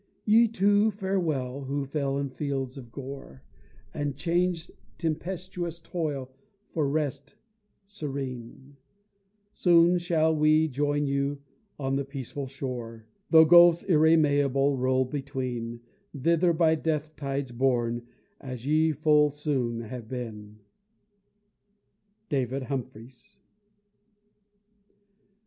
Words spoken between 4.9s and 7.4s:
tempestuous toil for rest